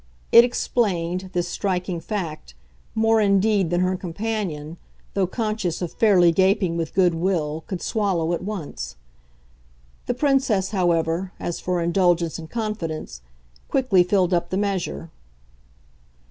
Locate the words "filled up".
14.01-14.49